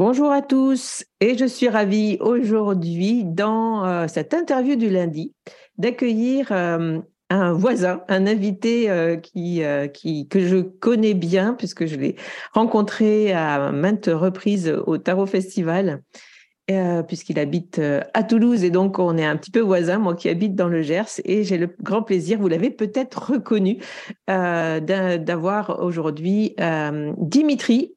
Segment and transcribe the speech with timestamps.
[0.00, 5.34] Bonjour à tous et je suis ravie aujourd'hui dans euh, cette interview du lundi
[5.76, 12.16] d'accueillir euh, un voisin, un invité euh, que je connais bien puisque je l'ai
[12.54, 16.02] rencontré à maintes reprises au Tarot Festival
[16.78, 20.14] euh, puisqu'il habite euh, à Toulouse et donc on est un petit peu voisins, moi
[20.14, 23.78] qui habite dans le Gers et j'ai le grand plaisir, vous l'avez peut-être reconnu,
[24.28, 26.54] euh, d'avoir aujourd'hui
[27.18, 27.94] Dimitri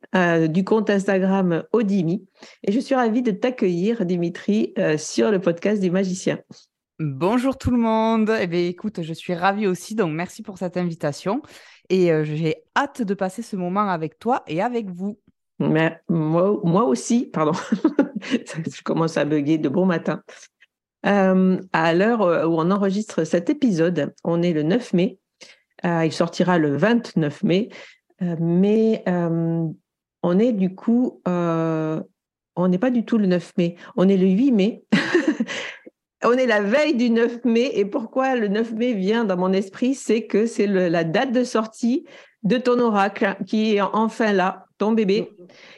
[0.50, 2.26] du compte Instagram Odimi
[2.64, 6.40] et je suis ravie de t'accueillir Dimitri sur le podcast du magicien.
[7.00, 8.32] Bonjour tout le monde.
[8.40, 11.42] Eh bien, écoute, je suis ravie aussi, donc merci pour cette invitation.
[11.90, 15.18] Et j'ai hâte de passer ce moment avec toi et avec vous.
[15.70, 17.54] Mais moi, moi aussi, pardon,
[18.22, 20.22] je commence à bugger de bon matin.
[21.06, 25.20] Euh, à l'heure euh, où on enregistre cet épisode, on est le 9 mai.
[25.86, 27.70] Euh, il sortira le 29 mai.
[28.40, 33.76] mais on est du coup, on n'est pas du tout le 9 mai.
[33.98, 34.84] On est le 8 mai.
[36.26, 37.72] on est la veille du 9 mai.
[37.74, 41.44] Et pourquoi le 9 mai vient dans mon esprit C'est que c'est la date de
[41.44, 42.06] sortie
[42.44, 45.30] de ton oracle qui est enfin là, ton bébé,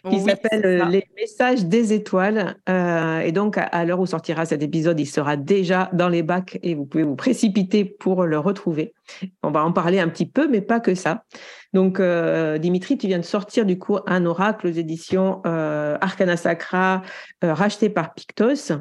[0.10, 2.56] qui s'appelle euh, Les messages des étoiles.
[2.70, 6.58] Euh, et donc, à, l'heure où sortira cet épisode, il sera déjà dans les bacs
[6.64, 8.94] et vous pouvez vous précipiter pour le retrouver.
[9.44, 11.24] On va en parler un petit peu, mais pas que ça.
[11.74, 17.04] Donc, euh, Dimitri, tu viens de sortir du coup un oracle aux éditions Arcana Sacra,
[17.44, 18.72] racheté par Pictos.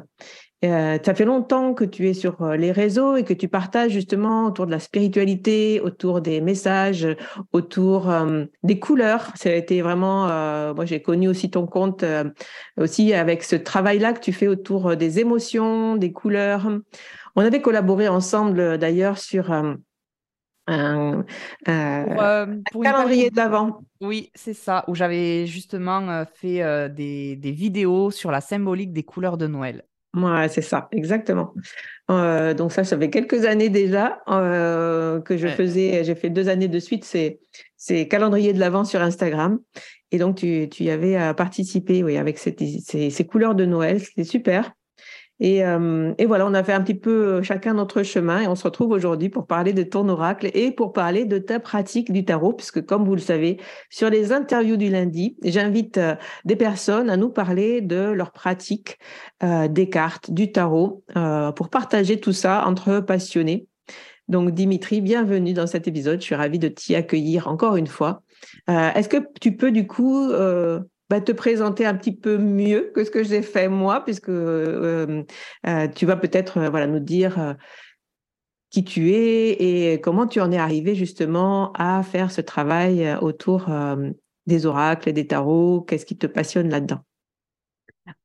[0.71, 3.91] Euh, ça fait longtemps que tu es sur euh, les réseaux et que tu partages
[3.91, 7.07] justement autour de la spiritualité, autour des messages,
[7.51, 9.31] autour euh, des couleurs.
[9.35, 10.27] Ça a été vraiment,
[10.73, 12.03] moi j'ai connu aussi ton compte
[12.77, 16.67] aussi avec ce travail-là que tu fais autour des émotions, des couleurs.
[17.35, 19.77] On avait collaboré ensemble d'ailleurs sur un,
[22.75, 23.81] calendrier de l'avant.
[24.01, 29.37] Oui, c'est ça, où j'avais justement fait des, des vidéos sur la symbolique des couleurs
[29.37, 29.83] de Noël.
[30.15, 31.53] Ouais, c'est ça, exactement.
[32.09, 36.47] Euh, donc ça, ça fait quelques années déjà euh, que je faisais, j'ai fait deux
[36.47, 37.39] années de suite, c'est,
[37.75, 39.59] c'est calendrier de l'Avent sur Instagram.
[40.11, 42.55] Et donc, tu, tu y avais participé oui, avec ces,
[43.09, 44.71] ces couleurs de Noël, c'était super.
[45.43, 48.55] Euh, et, voilà, on a fait un petit peu euh, chacun notre chemin et on
[48.55, 52.23] se retrouve aujourd'hui pour parler de ton oracle et pour parler de ta pratique du
[52.23, 53.57] tarot, puisque comme vous le savez,
[53.89, 56.15] sur les interviews du lundi, j'invite euh,
[56.45, 58.97] des personnes à nous parler de leur pratique
[59.41, 61.03] des cartes, du tarot,
[61.55, 63.67] pour partager tout ça entre passionnés.
[64.27, 66.19] Donc Dimitri, bienvenue dans cet épisode.
[66.19, 68.23] Je suis ravie de t'y accueillir encore une fois.
[68.67, 70.31] Est-ce que tu peux du coup
[71.09, 75.23] bah, te présenter un petit peu mieux que ce que j'ai fait moi, puisque euh,
[75.95, 77.55] tu vas peut-être voilà nous dire
[78.69, 83.69] qui tu es et comment tu en es arrivé justement à faire ce travail autour
[84.47, 85.81] des oracles et des tarots.
[85.81, 87.01] Qu'est-ce qui te passionne là-dedans?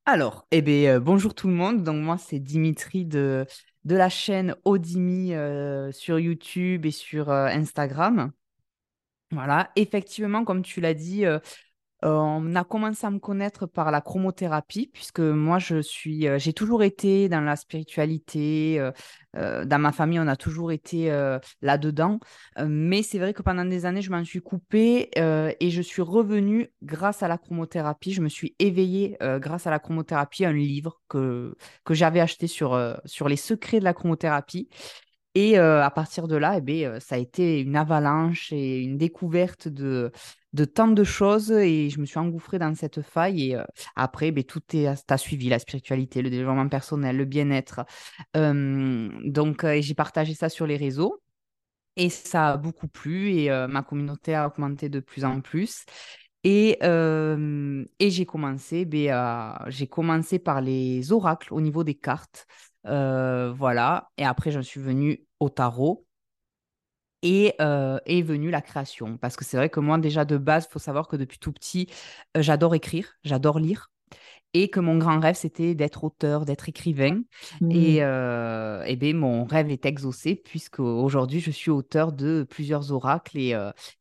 [0.05, 1.83] Alors, eh bien, bonjour tout le monde.
[1.85, 3.47] Donc, moi, c'est Dimitri de,
[3.85, 5.33] de la chaîne Odimi
[5.93, 8.33] sur YouTube et sur Instagram.
[9.33, 11.39] Voilà, effectivement, comme tu l'as dit, euh,
[12.03, 16.53] on a commencé à me connaître par la chromothérapie, puisque moi, je suis, euh, j'ai
[16.53, 18.81] toujours été dans la spiritualité.
[19.37, 21.09] Euh, dans ma famille, on a toujours été
[21.63, 22.19] là-dedans.
[22.67, 26.73] mais c'est vrai que pendant des années, je m'en suis coupée et je suis revenue
[26.83, 28.13] grâce à la chromothérapie.
[28.13, 31.55] Je me suis éveillée grâce à la chromothérapie, un livre que,
[31.85, 34.69] que j'avais acheté sur, sur les secrets de la chromothérapie.
[35.35, 39.69] Et à partir de là, eh bien, ça a été une avalanche et une découverte
[39.69, 40.11] de,
[40.75, 43.53] tant de choses et je me suis engouffrée dans cette faille.
[43.53, 43.57] Et
[43.95, 47.85] après, ben, tout est, suivi la spiritualité, le développement personnel, le bien-être.
[48.35, 51.23] donc, j'ai partagé ça sur les réseaux
[51.97, 55.85] et ça a beaucoup plu et ma communauté a augmenté de plus en plus.
[56.43, 62.47] Et, j'ai commencé, ben, j'ai commencé par les oracles au niveau des cartes.
[62.87, 64.11] Euh, voilà.
[64.17, 66.07] Et après, j'en suis venue au tarot.
[67.23, 69.19] Et euh, est venue la création.
[69.19, 71.53] Parce que c'est vrai que moi, déjà de base, il faut savoir que depuis tout
[71.53, 71.87] petit,
[72.37, 73.91] euh, j'adore écrire, j'adore lire.
[74.55, 77.21] Et que mon grand rêve, c'était d'être auteur, d'être écrivain.
[77.71, 78.85] Et, mmh.
[78.85, 83.57] et bien, mon rêve est exaucé, puisque aujourd'hui, je suis auteur de plusieurs oracles et,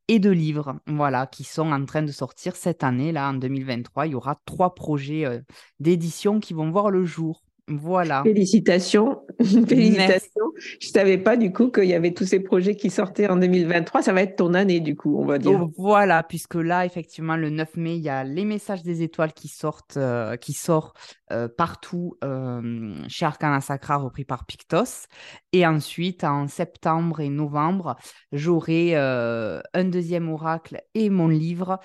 [0.08, 4.08] et de livres, voilà, qui sont en train de sortir cette année, là, en 2023.
[4.08, 5.44] Il y aura trois projets
[5.80, 7.44] d'édition qui vont voir le jour.
[7.70, 8.24] Voilà.
[8.24, 9.22] Félicitations.
[9.40, 10.52] Félicitations.
[10.80, 13.38] Je ne savais pas du coup qu'il y avait tous ces projets qui sortaient en
[13.38, 14.02] 2023.
[14.02, 15.62] Ça va être ton année du coup, on va dire.
[15.62, 19.34] Oh, voilà, puisque là, effectivement, le 9 mai, il y a les messages des étoiles
[19.34, 20.98] qui sortent, euh, qui sortent
[21.32, 25.08] euh, partout euh, chez Arcana Sacra, repris par Pictos.
[25.54, 27.98] Et ensuite, en septembre et novembre,
[28.32, 31.80] j'aurai un deuxième oracle et mon livre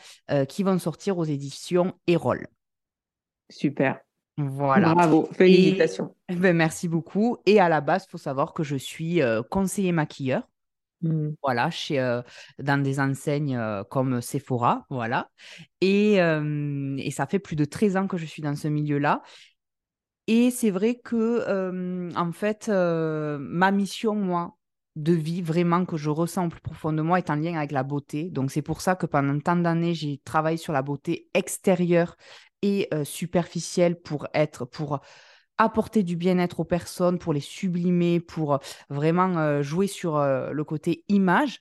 [0.49, 2.47] qui vont sortir aux éditions Erol.
[3.51, 4.01] Super.
[4.37, 4.95] Voilà.
[4.95, 6.15] Bravo, félicitations.
[6.29, 7.37] ben, merci beaucoup.
[7.47, 10.49] Et à la base, il faut savoir que je suis euh, conseiller maquilleur.
[11.03, 11.31] Mmh.
[11.43, 12.23] Voilà, chez, euh,
[12.59, 15.31] dans des enseignes euh, comme Sephora, voilà.
[15.81, 19.23] Et, et, ça fait plus de 13 ans que je suis dans ce milieu-là.
[20.27, 24.57] Et c'est vrai que, en fait, ma mission, moi,
[24.97, 28.31] de vie vraiment que je ressens plus profondément est en lien avec la beauté.
[28.31, 32.17] Donc c'est pour ça que pendant tant d'années, j'ai travaillé sur la beauté extérieure
[32.65, 35.01] et superficielle pour être, pour
[35.59, 38.59] apporter du bien-être aux personnes, pour les sublimer, pour
[38.89, 41.61] vraiment jouer sur le côté image.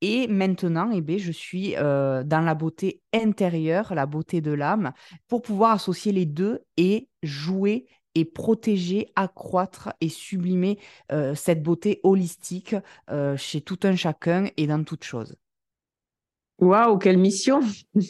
[0.00, 4.92] Et maintenant, eh bien, je suis dans la beauté intérieure, la beauté de l'âme,
[5.26, 10.78] pour pouvoir associer les deux et jouer et protéger, accroître et sublimer
[11.34, 12.76] cette beauté holistique
[13.36, 15.36] chez tout un chacun et dans toute chose.
[16.60, 17.60] Waouh, quelle mission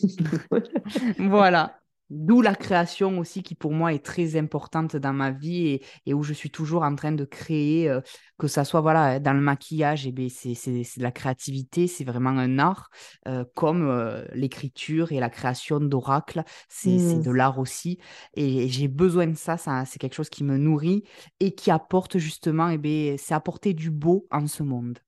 [1.19, 1.78] Voilà.
[2.11, 6.23] D'où la création aussi qui pour moi est très importante dans ma vie et, où
[6.23, 8.01] je suis toujours en train de créer, euh,
[8.39, 12.31] que ça soit voilà, dans le maquillage, et eh c'est de la créativité, c'est vraiment
[12.31, 12.89] un art,
[13.27, 17.23] euh, comme euh, l'écriture et la création d'oracles, c'est mmh.
[17.23, 17.99] de l'art aussi.
[18.35, 21.05] Et, j'ai besoin de ça, ça c'est quelque chose qui me nourrit
[21.41, 24.99] et qui apporte justement, et eh c'est apporter du beau en ce monde.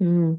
[0.00, 0.34] Mmh.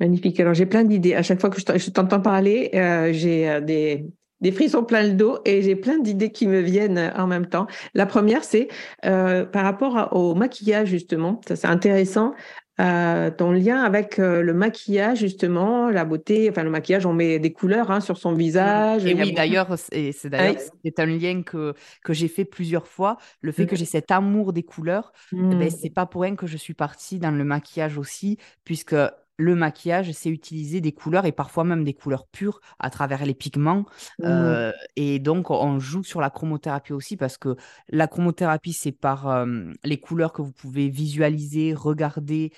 [0.00, 0.40] Magnifique.
[0.40, 1.14] Alors j'ai plein d'idées.
[1.14, 2.70] À chaque fois que je t'entends parler,
[3.12, 4.06] j'ai des
[4.44, 7.46] des frissons plein le dos et j'ai plein d'idées qui me viennent euh, en même
[7.46, 7.66] temps.
[7.94, 8.68] La première, c'est
[9.06, 11.40] euh, par rapport au maquillage, justement.
[11.48, 12.34] Ça, c'est intéressant.
[12.80, 17.52] Euh, ton lien avec le maquillage, justement, la beauté, enfin le maquillage, on met des
[17.52, 19.06] couleurs hein, sur son visage.
[19.06, 21.72] Et oui, d'ailleurs, c'est, d'ailleurs, c'est un lien que,
[22.02, 23.16] que j'ai fait plusieurs fois.
[23.42, 23.78] Le fait que mmh.
[23.78, 25.70] j'ai cet amour des couleurs, eh ben, mmh.
[25.70, 28.96] c'est pas pour rien que je suis partie dans le maquillage aussi, puisque
[29.36, 33.34] le maquillage, c'est utiliser des couleurs et parfois même des couleurs pures à travers les
[33.34, 33.84] pigments.
[34.18, 34.24] Mmh.
[34.24, 37.56] Euh, et donc, on joue sur la chromothérapie aussi parce que
[37.88, 39.46] la chromothérapie, c'est par
[39.84, 42.52] les couleurs que vous pouvez visualiser, regarder,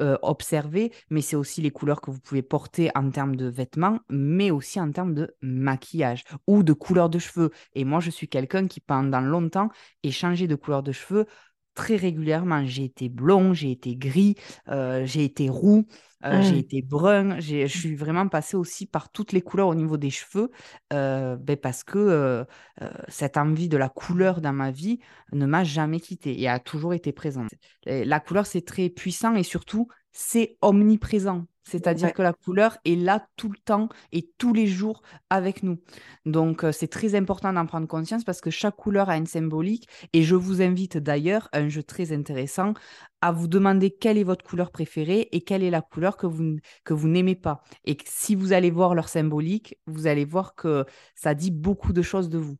[0.00, 4.00] euh, observer, mais c'est aussi les couleurs que vous pouvez porter en termes de vêtements,
[4.08, 7.50] mais aussi en termes de maquillage ou de couleur de cheveux.
[7.74, 9.68] Et moi, je suis quelqu'un qui, pendant longtemps,
[10.02, 11.26] ait changé de couleur de cheveux
[11.78, 12.66] très régulièrement.
[12.66, 14.34] J'ai été blond, j'ai été gris,
[14.68, 15.86] euh, j'ai été roux.
[16.24, 16.58] Euh, j'ai mmh.
[16.58, 20.50] été brun, je suis vraiment passée aussi par toutes les couleurs au niveau des cheveux,
[20.92, 22.44] euh, ben parce que
[23.06, 24.98] cette envie de la couleur dans ma vie
[25.32, 27.50] ne m'a jamais quittée et a toujours été présente.
[27.86, 31.44] la couleur, c'est très puissant et surtout, c'est omniprésent.
[31.68, 35.78] C'est-à-dire que la couleur est là tout le temps et tous les jours avec nous.
[36.26, 39.88] Donc, euh, c'est très important d'en prendre conscience parce que chaque couleur a une symbolique.
[40.12, 42.74] Et je vous invite d'ailleurs à un jeu très intéressant
[43.20, 46.56] à vous demander quelle est votre couleur préférée et quelle est la couleur que vous,
[46.84, 47.62] que vous n'aimez pas.
[47.84, 50.84] Et si vous allez voir leur symbolique, vous allez voir que
[51.14, 52.56] ça dit beaucoup de choses de vous.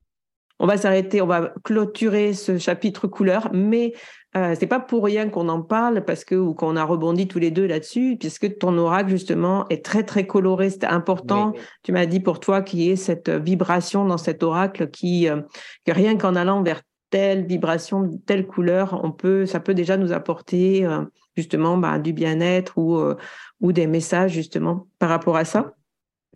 [0.58, 3.92] On va s'arrêter, on va clôturer ce chapitre couleur, mais
[4.36, 7.38] euh, c'est pas pour rien qu'on en parle parce que ou qu'on a rebondi tous
[7.38, 10.70] les deux là-dessus, puisque ton oracle justement est très très coloré.
[10.70, 11.52] C'est important.
[11.82, 15.40] Tu m'as dit pour toi qu'il y ait cette vibration dans cet oracle qui euh,
[15.86, 20.12] que rien qu'en allant vers telle vibration, telle couleur, on peut, ça peut déjà nous
[20.12, 21.04] apporter euh,
[21.36, 23.16] justement bah, du bien-être ou euh,
[23.60, 25.74] ou des messages justement par rapport à ça.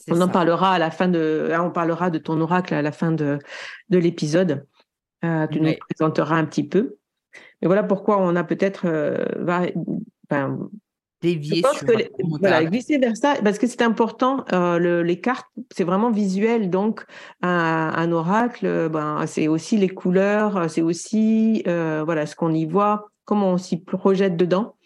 [0.08, 3.12] On en parlera à la fin de, on parlera de ton oracle à la fin
[3.12, 3.38] de,
[3.88, 4.66] de l'épisode.
[5.24, 6.96] Euh, tu nous présenteras un petit peu.
[7.60, 9.24] Mais voilà pourquoi on a peut-être euh,
[10.28, 10.68] ben,
[11.20, 11.86] dévié sur
[12.40, 14.44] voilà, glisser vers ça parce que c'est important.
[14.52, 16.70] Euh, les cartes, c'est vraiment visuel.
[16.70, 17.04] Donc,
[17.42, 23.52] un, oracle, ben, c'est aussi les couleurs, c'est aussi voilà ce qu'on y voit, comment
[23.52, 24.76] on s'y projette dedans.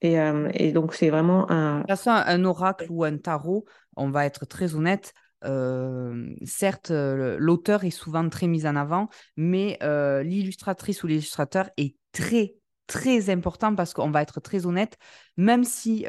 [0.00, 0.16] Et,
[0.54, 1.84] et donc, c'est vraiment un.
[2.06, 5.12] un oracle ou un tarot, on va être très honnête,
[5.44, 11.70] euh, certes, euh, l'auteur est souvent très mis en avant, mais euh, l'illustratrice ou l'illustrateur
[11.76, 14.96] est très, très important parce qu'on va être très honnête,
[15.36, 16.06] même si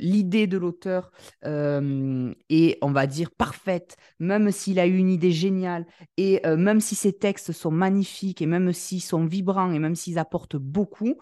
[0.00, 1.10] l'idée de l'auteur
[1.44, 6.96] est, on va dire, parfaite, même s'il a eu une idée géniale, et même si
[6.96, 11.18] ses textes sont magnifiques, et même s'ils sont vibrants, et même s'ils apportent beaucoup,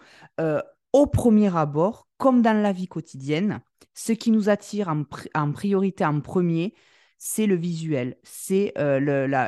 [0.93, 3.61] au premier abord, comme dans la vie quotidienne,
[3.93, 6.73] ce qui nous attire en, priorité en premier,
[7.17, 8.99] c'est le visuel, c'est euh,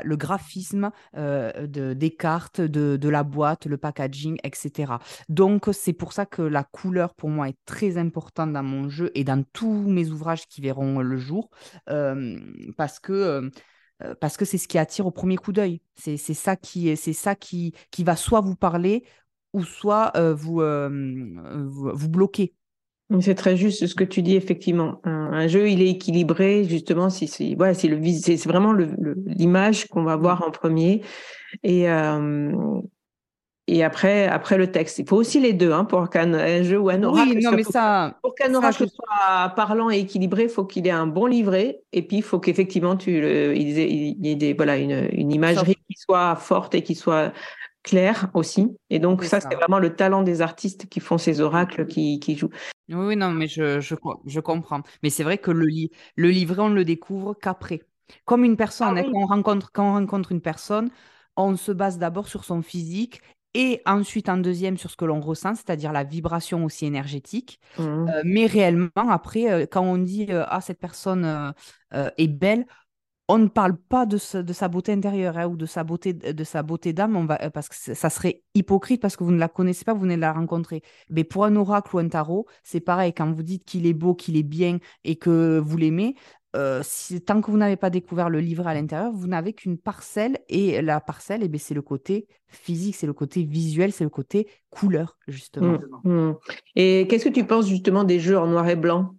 [0.04, 4.94] le, graphisme euh, des cartes, de, la boîte, le packaging, etc.
[5.30, 9.10] Donc, c'est pour ça que la couleur, pour moi, est très importante dans mon jeu
[9.16, 11.50] et dans tous mes ouvrages qui verront le jour,
[11.90, 12.38] euh,
[12.76, 13.52] parce que
[14.44, 15.82] c'est ce qui attire au premier coup d'œil.
[15.96, 19.06] C'est ça, qui, ça qui, qui va soit vous parler
[19.53, 22.53] ou soit vous, vous, vous bloquer.
[23.20, 25.01] C'est très juste ce que tu dis, effectivement.
[25.03, 30.03] Un, jeu, il est équilibré, justement, si c'est voilà, c'est le c'est vraiment l'image qu'on
[30.03, 31.01] va voir en premier.
[31.63, 32.79] Et, euh,
[33.67, 35.00] et après, après le texte.
[35.00, 37.63] Il faut aussi les deux hein, pour qu'un jeu ou un oracle, oui, non, mais
[37.63, 41.81] ça, pour qu'un oracle soit parlant et équilibré, il faut qu'il ait un bon livret.
[41.91, 43.12] Et puis, il faut qu'effectivement, tu,
[43.55, 43.70] il,
[44.25, 47.34] y ait des, voilà, une, une imagerie qui soit forte et qui soit
[47.84, 48.76] clair aussi.
[48.90, 52.36] Et donc, ça, c'est vraiment le talent des artistes qui font ces oracles, qui, qui
[52.36, 52.50] jouent.
[52.90, 53.96] Oui, non, mais je, je,
[54.26, 54.82] je comprends.
[55.04, 55.68] Mais c'est vrai que le,
[56.16, 57.82] le livret, on le découvre qu'après.
[58.26, 60.90] Comme une personne, ah hein, quand, on rencontre, quand on rencontre une personne,
[61.38, 63.22] on se base d'abord sur son physique
[63.54, 67.60] et ensuite en deuxième sur ce que l'on ressent, c'est-à-dire la vibration aussi énergétique.
[67.78, 67.82] Mmh.
[67.84, 71.54] Euh, mais réellement, après, euh, quand on dit euh, Ah, cette personne
[71.92, 72.66] est belle,
[73.28, 76.13] on ne parle pas de, sa beauté intérieure hein, ou de sa beauté
[76.94, 80.01] d'âme, va parce que ça serait hypocrite parce que vous ne la connaissez pas, vous
[80.01, 80.82] venez de la rencontrer.
[81.10, 83.13] Mais pour un oracle ou un tarot, c'est pareil.
[83.13, 86.16] Quand vous dites qu'il est beau, qu'il est bien et que vous l'aimez,
[86.58, 86.84] euh,
[87.25, 90.82] tant que vous n'avez pas découvert le livre à l'intérieur, vous n'avez qu'une parcelle et
[90.82, 94.50] la parcelle, eh ben, c'est le côté physique, c'est le côté visuel, c'est le côté
[94.70, 95.80] couleur justement.
[96.04, 96.36] Mmh, mmh.
[96.75, 99.16] Et qu'est-ce que tu penses justement des jeux en noir et blanc?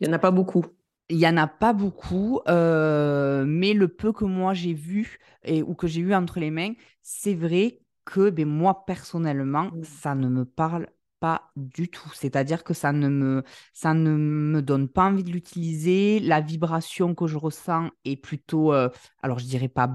[0.00, 0.64] Il n'y en a pas beaucoup.
[1.08, 5.62] Il n'y en a pas beaucoup, euh, mais le peu que moi j'ai vu et,
[5.62, 6.72] ou que j'ai eu entre les mains,
[7.02, 9.84] c'est vrai que ben, moi personnellement, mmh.
[9.84, 10.88] ça ne me parle
[11.20, 12.10] pas du tout.
[12.12, 16.18] C'est-à-dire que ça ne, me, ça ne me donne pas envie de l'utiliser.
[16.20, 18.88] La vibration que je ressens est plutôt, euh,
[19.22, 19.88] alors je dirais pas,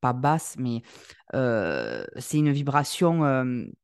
[0.00, 0.82] pas basse, mais
[1.34, 3.22] euh, c'est une vibration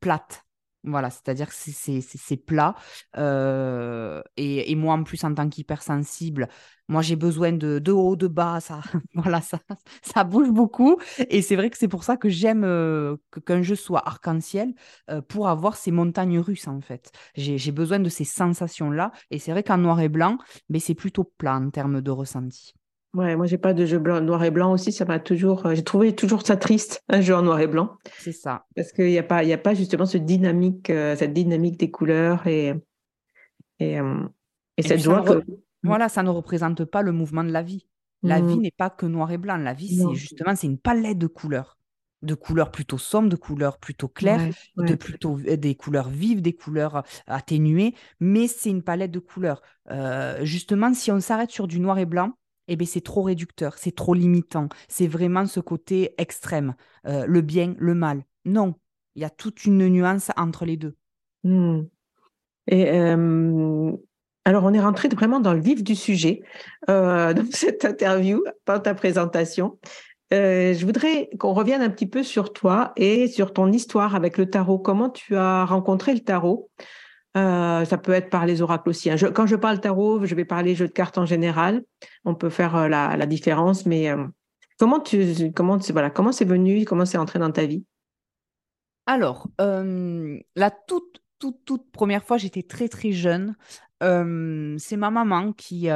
[0.00, 0.44] plate.
[0.82, 2.74] Voilà, c'est-à-dire que c'est plat.
[3.18, 6.48] Euh, et, moi, en plus, en tant qu'hypersensible,
[6.88, 8.60] moi, j'ai besoin de, de, haut, de bas.
[8.60, 8.80] Ça,
[9.14, 9.58] voilà, ça,
[10.02, 10.98] ça bouge beaucoup.
[11.28, 14.74] Et c'est vrai que c'est pour ça que j'aime euh, qu'un jeu soit arc-en-ciel
[15.10, 17.12] euh, pour avoir ces montagnes russes, en fait.
[17.36, 19.12] J'ai besoin de ces sensations-là.
[19.30, 20.38] Et c'est vrai qu'en noir et blanc,
[20.70, 22.74] mais c'est plutôt plat en termes de ressenti.
[23.12, 25.74] Ouais, moi j'ai pas de jeu blanc, noir et blanc aussi, ça m'a toujours, euh,
[25.74, 27.96] j'ai trouvé toujours ça triste un jeu en noir et blanc.
[28.18, 28.66] C'est ça.
[28.76, 31.76] Parce qu'il n'y a pas, il y a pas justement ce dynamique, euh, cette dynamique
[31.76, 32.74] des couleurs et
[33.80, 34.20] et, euh,
[34.78, 35.44] cette joie que.
[35.82, 37.86] Voilà, ça ne représente pas le mouvement de la vie.
[38.22, 38.60] La vie mmh.
[38.60, 39.56] n'est pas que noir et blanc.
[39.56, 41.78] La vie, c'est justement, c'est une palette de couleurs,
[42.20, 47.02] de couleurs plutôt sombres, de couleurs plutôt claires, de plutôt des couleurs vives, des couleurs
[47.26, 49.62] atténuées, mais c'est une palette de couleurs.
[50.42, 52.34] justement, si on s'arrête sur du noir et blanc
[52.70, 54.68] eh bien, c'est trop réducteur, c'est trop limitant.
[54.88, 56.74] C'est vraiment ce côté extrême,
[57.06, 58.24] euh, le bien, le mal.
[58.44, 58.74] Non,
[59.14, 60.96] il y a toute une nuance entre les deux.
[61.44, 61.82] Hmm.
[62.66, 62.88] Et
[64.44, 66.42] alors, on est rentré vraiment dans le vif du sujet
[66.86, 69.78] dans cette interview, pas ta présentation.
[70.30, 74.48] je voudrais qu'on revienne un petit peu sur toi et sur ton histoire avec le
[74.48, 74.78] tarot.
[74.78, 76.70] Comment tu as rencontré le tarot?
[77.34, 79.10] Ça peut être par les oracles aussi.
[79.10, 79.16] Hein.
[79.34, 81.82] quand je parle tarot, je vais parler jeu de cartes en général.
[82.24, 84.10] On peut faire la, la, différence, mais
[84.78, 87.84] comment tu, comment, voilà, comment c'est venu, comment c'est entré dans ta vie?
[89.06, 93.56] Alors, la toute, toute, toute première fois, j'étais très, très jeune.
[94.00, 95.88] c'est ma maman qui,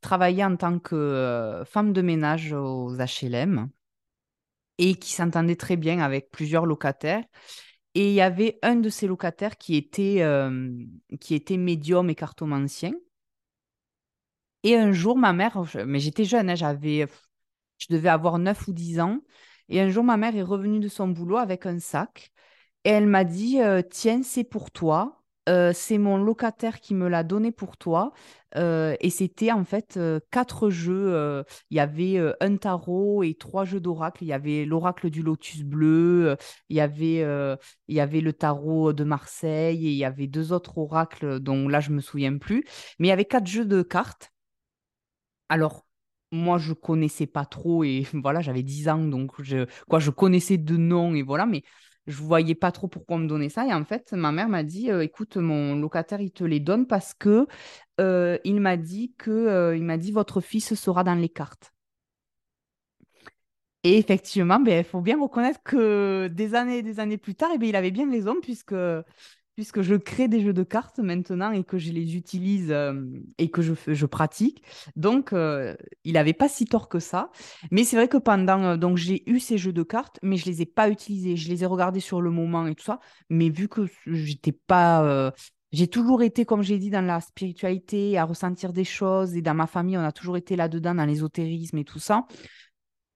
[0.00, 3.68] travaillait en tant que femme de ménage aux HLM
[4.78, 7.24] et qui s'entendait très bien avec plusieurs locataires.
[7.98, 10.22] Et il y avait un de ces locataires qui était,
[11.20, 12.92] qui était médium et cartomancien.
[14.64, 17.06] Et un jour, ma mère, mais j'étais jeune, hein, j'avais,
[17.78, 19.20] je devais avoir 9 ou 10 ans.
[19.68, 22.32] Et un jour, ma mère est revenue de son boulot avec un sac
[22.84, 25.17] et elle m'a dit euh, Tiens, c'est pour toi.
[25.48, 28.12] Euh, c'est mon locataire qui me l'a donné pour toi.
[28.56, 29.98] Euh, et c'était en fait
[30.30, 31.44] quatre jeux.
[31.70, 34.22] Il y avait un tarot et trois jeux d'oracle.
[34.24, 36.36] Il y avait l'oracle du lotus bleu,
[36.68, 37.24] il y avait,
[37.88, 41.68] il y avait le tarot de Marseille et il y avait deux autres oracles dont
[41.68, 42.64] là je me souviens plus.
[42.98, 44.32] Mais il y avait quatre jeux de cartes.
[45.48, 45.86] Alors,
[46.30, 50.58] moi, je connaissais pas trop et voilà, j'avais 10 ans, donc je, quoi, je connaissais
[50.58, 51.62] de nom et voilà, mais
[52.08, 53.66] je voyais pas trop pourquoi on me donnait ça.
[53.66, 56.86] Et en fait, ma mère m'a dit, euh, écoute, mon locataire, il te les donne
[56.86, 57.46] parce que
[58.00, 61.72] euh, il m'a dit que, euh, il m'a dit, votre fils sera dans les cartes.
[63.84, 67.50] Et effectivement, ben, il faut bien reconnaître que des années et des années plus tard,
[67.54, 68.74] eh ben, il avait bien raison puisque
[69.58, 72.94] puisque je crée des jeux de cartes maintenant et que je les utilise euh,
[73.38, 74.62] et que je, pratique.
[74.94, 75.74] Donc, euh,
[76.04, 77.32] il n'avait pas si tort que ça.
[77.72, 78.62] Mais c'est vrai que pendant...
[78.62, 81.34] Euh, donc, j'ai eu ces jeux de cartes, mais je ne les ai pas utilisés.
[81.34, 83.00] Je les ai regardés sur le moment et tout ça.
[83.30, 85.32] Mais vu que j'étais pas...
[85.72, 89.34] j'ai toujours été, comme j'ai dit, dans la spiritualité, à ressentir des choses.
[89.34, 92.28] Et dans ma famille, on a toujours été là-dedans, dans l'ésotérisme et tout ça.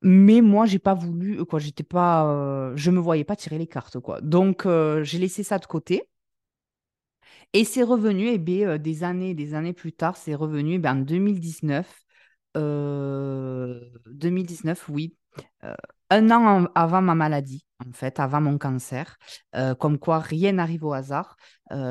[0.01, 4.01] Mais moi, j'ai pas voulu, quoi, j'étais pas, je me voyais pas tirer les cartes,
[4.01, 4.21] quoi.
[4.23, 4.67] Donc,
[5.03, 6.03] j'ai laissé ça de côté.
[7.55, 10.79] Et c'est revenu, eh bien, euh, des années, des années plus tard, c'est revenu eh
[10.79, 11.87] ben, en 2019.
[12.55, 15.17] 2019, euh, oui.
[15.65, 15.75] Euh,
[16.11, 19.17] un an avant ma maladie, en fait, avant mon cancer.
[19.79, 21.37] comme quoi, rien n'arrive au hasard,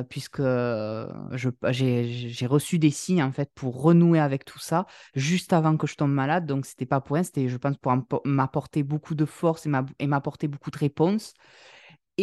[0.09, 0.43] puisque
[1.31, 5.95] j'ai reçu des signes, en fait, pour renouer avec tout ça, juste avant que je
[5.95, 6.45] tombe malade.
[6.45, 10.47] Donc, c'était pas pour rien, c'était, je pense, pour m'apporter beaucoup de force et m'apporter
[10.47, 11.33] beaucoup de réponses.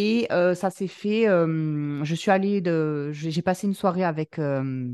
[0.00, 1.24] Et euh, ça s'est fait.
[1.24, 3.10] je suis allée de.
[3.10, 4.92] J'ai passé une soirée avec, euh,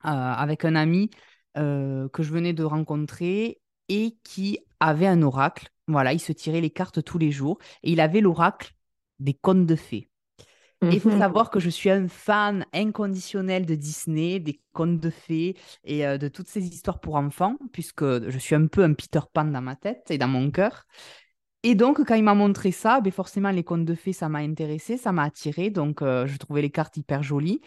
[0.00, 1.10] avec un ami
[1.54, 5.68] que je venais de rencontrer et qui avait un oracle.
[5.86, 8.72] Voilà, il se tirait les cartes tous les jours et il avait l'oracle
[9.18, 10.08] des contes de fées.
[10.90, 11.18] Il faut mhm.
[11.18, 16.18] savoir que je suis un fan inconditionnel de Disney, des contes de fées et euh,
[16.18, 19.60] de toutes ces histoires pour enfants, puisque je suis un peu un Peter Pan dans
[19.60, 20.86] ma tête et dans mon cœur.
[21.64, 24.40] Et donc, quand il m'a montré ça, ben forcément, les contes de fées, ça m'a
[24.40, 25.70] intéressé, ça m'a attiré.
[25.70, 27.60] Donc, euh, je trouvais les cartes hyper jolies.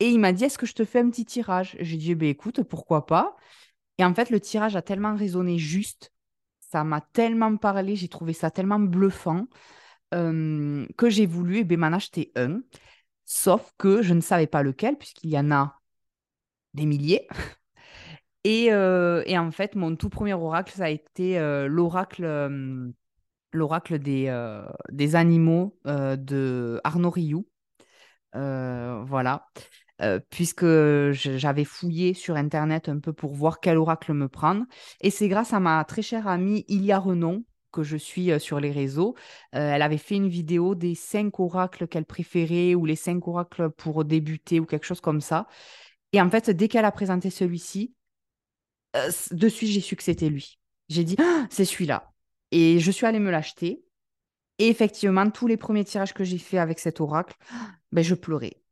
[0.00, 1.76] Et il m'a dit, est-ce que je te fais un petit tirage?
[1.80, 3.36] J'ai dit, ben, écoute, pourquoi pas?
[3.98, 6.12] Et en fait, le tirage a tellement résonné juste,
[6.60, 9.46] ça m'a tellement parlé, j'ai trouvé ça tellement bluffant
[10.14, 12.62] euh, que j'ai voulu eh ben, m'en acheter un.
[13.26, 15.80] Sauf que je ne savais pas lequel, puisqu'il y en a
[16.74, 17.28] des milliers.
[18.44, 22.24] Euh, et, en fait, mon tout premier oracle, ça a été l'oracle
[23.52, 27.46] l'oracle des, euh, des animaux euh, de Arnaud Rioux.
[28.34, 29.46] Euh, voilà.
[30.30, 30.66] puisque
[31.12, 34.64] j'avais fouillé sur Internet un peu pour voir quel oracle me prendre.
[35.00, 38.72] Et c'est grâce à ma très chère amie Ilia Renon, que je suis sur les
[38.72, 39.14] réseaux.
[39.52, 44.04] elle avait fait une vidéo des cinq oracles qu'elle préférait ou les cinq oracles pour
[44.04, 45.46] débuter ou quelque chose comme ça.
[46.12, 47.94] Et en fait, dès qu'elle a présenté celui-ci,
[49.30, 50.58] de suite, j'ai su que c'était lui.
[50.88, 52.11] J'ai dit, «Ah, c'est celui-là.
[52.52, 53.82] Et je suis allée me l'acheter.
[54.58, 57.36] Et effectivement, tous les premiers tirages que j'ai fait avec cet oracle,
[57.92, 58.62] ben, je pleurais.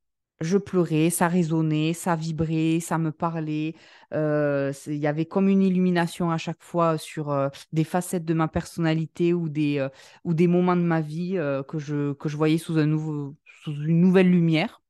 [0.41, 3.75] Je pleurais, ça résonnait, ça vibrait, ça me parlait.
[4.15, 8.33] Euh, il y avait comme une illumination à chaque fois sur euh, des facettes de
[8.33, 9.89] ma personnalité ou des, euh,
[10.25, 11.37] ou des moments de ma vie
[11.69, 14.83] que, je, que je voyais sous, un nouveau, sous une nouvelle lumière.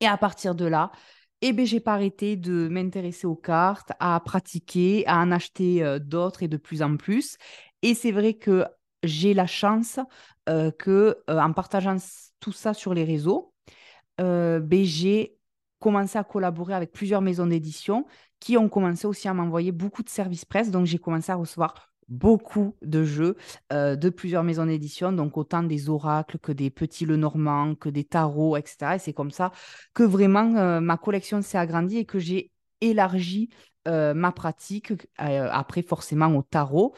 [0.00, 0.90] Et à partir de là,
[1.40, 6.42] eh ben, j'ai pas arrêté de m'intéresser aux cartes, à pratiquer, à en acheter d'autres
[6.42, 7.36] et de plus en plus.
[7.84, 8.64] Et c'est vrai que
[9.02, 10.00] j'ai la chance
[10.48, 11.96] euh, que euh, en partageant
[12.40, 13.52] tout ça sur les réseaux,
[14.22, 15.36] euh, ben, j'ai
[15.80, 18.06] commencé à collaborer avec plusieurs maisons d'édition
[18.40, 20.70] qui ont commencé aussi à m'envoyer beaucoup de services presse.
[20.70, 23.36] Donc, j'ai commencé à recevoir beaucoup de jeux
[23.70, 28.58] de plusieurs maisons d'édition, donc autant des oracles que des petits Lenormand, que des tarots,
[28.58, 28.96] etc.
[28.96, 29.52] Et c'est comme ça
[29.94, 32.50] que vraiment ma collection s'est agrandie et que j'ai
[32.82, 33.48] élargi
[33.86, 36.94] ma pratique, après forcément au tarot.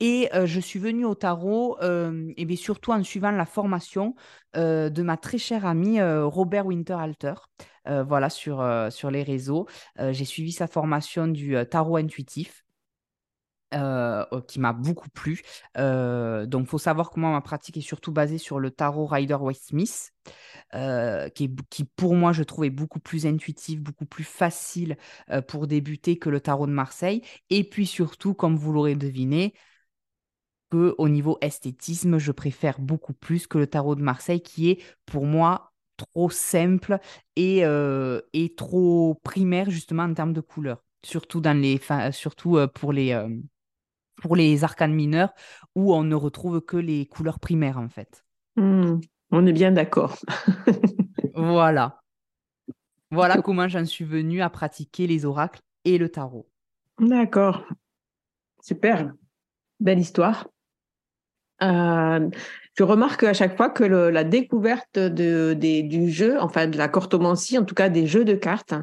[0.00, 4.14] Et je suis venue au tarot, et bien surtout en suivant la formation
[4.54, 7.34] de ma très chère amie Robert Winterhalter,
[7.84, 9.66] voilà, sur, sur les réseaux.
[9.98, 12.64] J'ai suivi sa formation du tarot intuitif.
[13.72, 15.42] qui m'a beaucoup plu.
[15.74, 19.34] donc, il faut savoir que moi, ma pratique est surtout basée sur le tarot Rider
[19.34, 20.12] Waite Smith,
[21.34, 24.96] qui, qui, pour moi, je trouve, est beaucoup plus intuitif, beaucoup plus facile
[25.48, 27.22] pour débuter que le tarot de Marseille.
[27.50, 29.54] Et puis surtout, comme vous l'aurez deviné,
[30.70, 34.82] que au niveau esthétisme, je préfère beaucoup plus que le tarot de Marseille qui est
[35.06, 36.98] pour moi trop simple
[37.36, 41.80] et, euh, et trop primaire justement en termes de couleurs, surtout, dans les,
[42.12, 43.28] surtout euh, pour, les, euh,
[44.22, 45.32] pour les arcanes mineurs
[45.74, 48.24] où on ne retrouve que les couleurs primaires en fait.
[48.56, 49.00] Mmh,
[49.30, 50.16] on est bien d'accord.
[51.34, 52.00] voilà.
[53.10, 56.48] Voilà comment j'en suis venue à pratiquer les oracles et le tarot.
[56.98, 57.64] D'accord.
[58.60, 59.12] Super.
[59.80, 60.48] Belle histoire.
[61.62, 62.28] Euh,
[62.76, 67.58] je remarque à chaque fois que la découverte de, du jeu, enfin de la cartomancie,
[67.58, 68.74] en tout cas des jeux de cartes,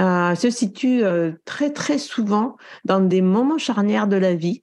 [0.00, 4.62] euh, se situe euh, très très souvent dans des moments charnières de la vie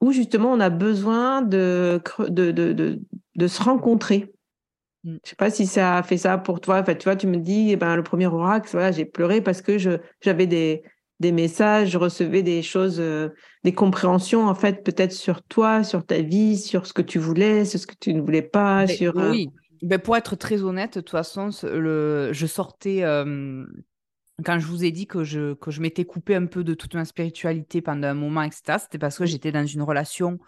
[0.00, 3.00] où justement on a besoin de, de, de,
[3.36, 4.32] de se rencontrer.
[5.04, 5.10] Mm.
[5.10, 6.80] Je ne sais pas si ça a fait ça pour toi.
[6.80, 9.62] Enfin, tu vois, tu me dis, eh ben, le premier oracle, voilà, j'ai pleuré parce
[9.62, 10.82] que j'avais des,
[11.20, 13.28] des messages, je recevais des choses, euh,
[13.62, 17.64] des compréhensions en fait, peut-être sur toi, sur ta vie, sur ce que tu voulais,
[17.64, 18.86] sur ce que tu ne voulais pas.
[18.86, 19.50] sur, euh, Oui,
[19.82, 22.30] mais pour être très honnête, de toute façon, le...
[22.32, 23.04] je sortais.
[23.04, 23.64] Euh,
[24.44, 26.94] quand je vous ai dit que je, que je m'étais coupé un peu de toute
[26.94, 30.38] ma spiritualité pendant un moment, etc., c'était parce que j'étais dans une relation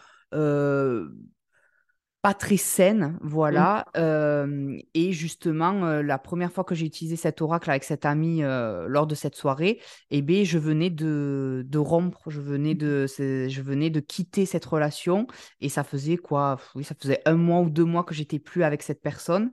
[2.27, 3.87] pas très saine, voilà.
[3.95, 4.79] Mmh.
[4.95, 9.15] et justement, la première fois que j'ai utilisé cet oracle avec cette amie lors de
[9.15, 14.01] cette soirée, eh bien, je venais de, de rompre, je venais de, je venais de
[14.01, 15.29] quitter cette relation
[15.61, 16.57] et ça faisait quoi?
[16.75, 19.53] Oui, ça faisait un mois ou deux mois que j'étais plus avec cette personne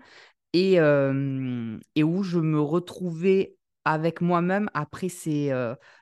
[0.54, 3.56] et, et où je me retrouvais
[3.86, 5.54] avec moi-même après ces,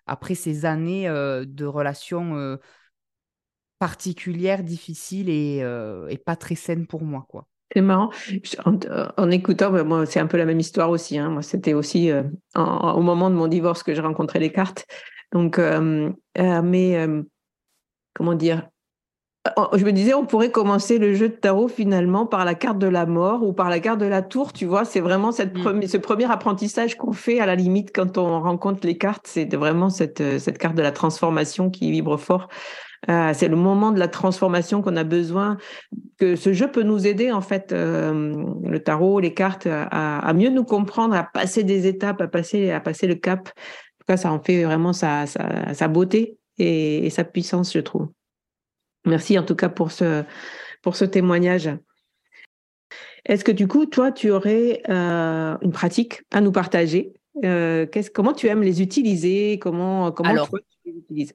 [0.06, 2.58] après ces années de relation
[3.82, 7.48] particulière, difficile euh, et, pas très saine pour moi, quoi.
[7.74, 8.12] C'est marrant.
[9.18, 11.18] En, écoutant, ben, moi, c'est un peu la même histoire aussi.
[11.18, 11.30] Hein.
[11.30, 12.22] Moi, c'était aussi euh,
[12.56, 14.86] au moment de mon divorce que j'ai rencontré les cartes.
[15.32, 17.08] Donc, euh, mais
[18.14, 18.68] comment dire
[19.74, 22.88] Je me disais, on pourrait commencer le jeu de tarot finalement par la carte de
[22.88, 24.54] la mort ou par la carte de la tour.
[24.54, 25.88] Tu vois, c'est vraiment cette mmh.
[25.88, 29.26] ce premier apprentissage qu'on fait à la limite quand on rencontre les cartes.
[29.26, 32.48] C'est vraiment cette, cette carte de la transformation qui vibre fort.
[33.10, 35.58] Euh, c'est le moment de la transformation qu'on a besoin,
[36.18, 40.50] que ce jeu peut nous aider, en fait, euh, le tarot, les cartes, à, mieux
[40.50, 43.50] nous comprendre, à passer des étapes, à passer, à passer le cap.
[43.50, 48.10] En tout cas, ça en fait vraiment sa, sa, beauté et, sa puissance, je trouve.
[49.06, 50.24] Merci en tout cas pour ce,
[50.84, 51.70] pour ce témoignage.
[53.26, 57.14] Est-ce que du coup, toi, tu aurais euh, une pratique à nous partager?
[58.14, 59.58] Comment tu aimes les utiliser?
[59.58, 61.34] Comment, comment Alors, tu les utilises?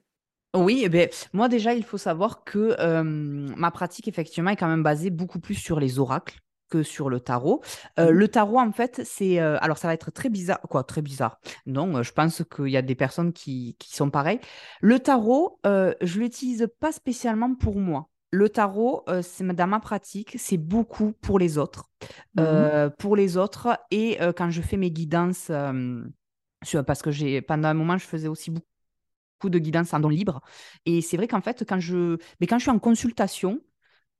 [0.55, 4.83] Oui, eh ben, moi déjà, il faut savoir que ma pratique, effectivement, est quand même
[4.83, 7.61] basée beaucoup plus sur les oracles que sur le tarot.
[7.97, 9.39] Mmh le tarot, en fait, c'est...
[9.39, 10.59] alors, ça va être très bizarre.
[10.61, 14.39] Quoi, très bizarre Non, je pense qu'il y a des personnes qui, qui sont pareilles.
[14.81, 18.09] Le tarot, je l'utilise pas spécialement pour moi.
[18.31, 21.89] Le tarot, c'est dans ma pratique, c'est beaucoup pour les autres.
[22.35, 23.77] Mmh pour les autres.
[23.91, 25.51] Et quand je fais mes guidances...
[26.85, 28.67] parce que j'ai pendant un moment, je faisais aussi beaucoup
[29.45, 30.41] de guidance en don libre.
[30.85, 33.61] Et c'est vrai qu'en fait, quand je, mais quand je suis en consultation,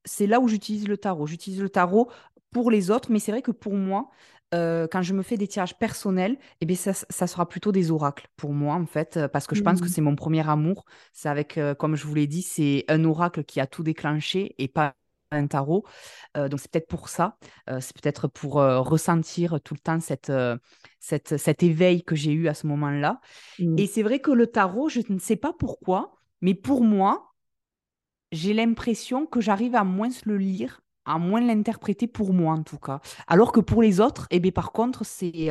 [0.06, 1.28] c'est là où j'utilise le tarot.
[1.28, 2.10] J'utilise le tarot
[2.52, 4.10] pour les autres, mais c'est vrai que pour moi,
[4.54, 8.28] euh, quand je me fais des tirages personnels, eh bien, ça, sera plutôt des oracles
[8.38, 9.90] pour moi, en fait, euh, parce que je pense que mmh.
[9.90, 10.86] c'est mon premier amour.
[11.14, 14.56] C'est avec, euh, comme je vous l'ai dit, c'est un oracle qui a tout déclenché
[14.58, 14.96] et pas
[15.32, 15.86] un tarot.
[16.36, 17.38] donc c'est peut-être pour ça,
[17.68, 20.32] c'est peut-être pour ressentir tout le temps cette,
[21.00, 23.20] cette, cet éveil que j'ai eu à ce moment-là.
[23.60, 23.78] Mmh.
[23.78, 27.34] Et c'est vrai que le tarot, je ne sais pas pourquoi, mais pour moi,
[28.32, 32.78] j'ai l'impression que j'arrive à moins le lire, à moins l'interpréter pour moi en tout
[32.78, 33.00] cas.
[33.28, 35.50] Alors que pour les autres, eh bien, par contre, c'est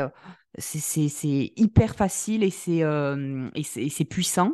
[0.58, 4.52] c'est hyper facile et c'est puissant.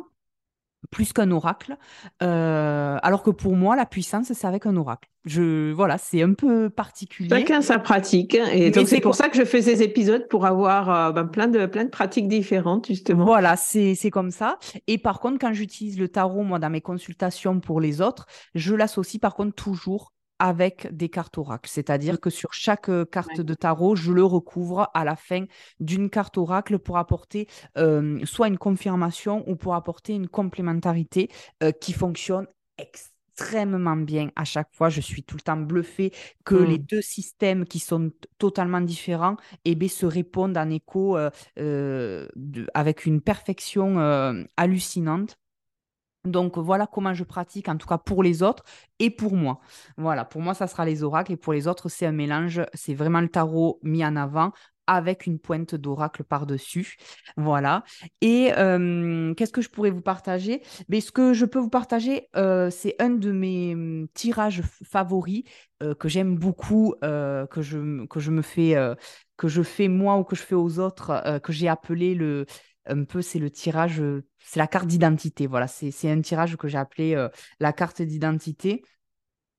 [0.91, 1.77] Plus qu'un oracle.
[2.21, 5.09] Euh, alors que pour moi, la puissance, c'est avec un oracle.
[5.25, 7.29] Je, voilà, c'est un peu particulier.
[7.29, 8.35] Chacun sa pratique.
[8.51, 11.47] Et donc, c'est pour ça que je fais ces épisodes pour avoir euh, ben, plein,
[11.47, 13.25] de, plein de pratiques différentes, justement.
[13.25, 14.57] Voilà, c'est comme ça.
[14.87, 18.75] Et par contre, quand j'utilise le tarot, moi, dans mes consultations pour les autres, je
[18.75, 20.12] l'associe par contre toujours
[20.43, 21.69] avec des cartes oracle.
[21.69, 25.45] C'est-à-dire que sur chaque euh, carte de tarot, je le recouvre à la fin
[25.79, 31.29] d'une carte oracle pour apporter euh, soit une confirmation ou pour apporter une complémentarité
[31.63, 32.45] euh, qui fonctionne
[32.77, 34.89] extrêmement bien à chaque fois.
[34.89, 36.11] Je suis tout le temps bluffée
[36.43, 36.87] que les mmh.
[36.89, 41.15] deux systèmes qui sont totalement différents eh bien, se répondent en écho
[42.73, 45.37] avec une perfection hallucinante.
[46.25, 48.63] Donc voilà comment je pratique, en tout cas pour les autres
[48.99, 49.59] et pour moi.
[49.97, 52.61] Voilà, pour moi, ça sera les oracles et pour les autres, c'est un mélange.
[52.73, 54.53] C'est vraiment le tarot mis en avant
[54.87, 56.97] avec une pointe d'oracle par-dessus.
[57.37, 57.83] Voilà.
[58.21, 58.51] Et
[59.37, 60.61] qu'est-ce que je pourrais vous partager?
[60.89, 65.43] Mais Ce que je peux vous partager, euh, c'est un de mes mmh, tirages favoris
[65.81, 71.39] euh, que j'aime beaucoup, euh, que je fais moi ou que je fais aux autres,
[71.43, 72.45] que j'ai appelé le
[72.85, 75.47] un peu, c'est le tirage, euh, c'est la carte d'identité.
[75.47, 78.83] Voilà, c'est un tirage que j'ai appelé euh, la carte d'identité.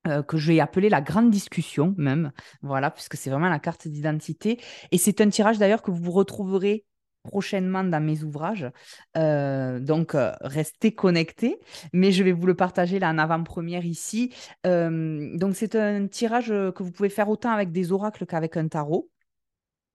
[0.07, 4.61] Euh, que je vais la grande discussion même, voilà, puisque c'est vraiment la carte d'identité.
[4.93, 6.85] Et c'est un tirage d'ailleurs que vous retrouverez
[7.23, 8.71] prochainement dans mes ouvrages.
[9.15, 11.59] donc, restez connectés,
[11.95, 14.31] mais je vais vous le partager là en avant-première ici.
[14.65, 19.11] donc, c'est un tirage que vous pouvez faire autant avec des oracles qu'avec un tarot.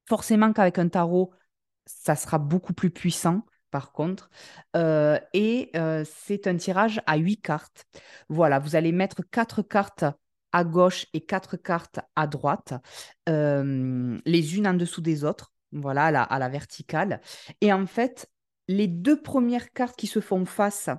[0.08, 1.32] Forcément qu'avec un tarot,
[1.90, 4.30] ça sera beaucoup plus puissant par contre.
[4.76, 7.86] Euh, et euh, c'est un tirage à huit cartes.
[8.30, 10.06] Voilà, vous allez mettre quatre cartes
[10.52, 12.74] à gauche et quatre cartes à droite,
[13.28, 17.22] euh, les unes en dessous des autres, voilà, à la, à la verticale.
[17.62, 18.28] Et en fait,
[18.68, 20.90] les deux premières cartes qui se font face,